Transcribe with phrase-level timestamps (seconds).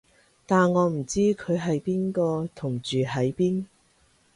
[0.47, 3.65] 但我唔知佢係邊個同住喺邊